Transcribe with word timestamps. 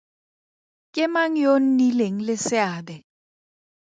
Ke 0.93 1.05
mang 1.13 1.35
yo 1.43 1.51
o 1.57 1.61
nnileng 1.63 2.17
le 2.27 2.35
seabe? 2.47 2.95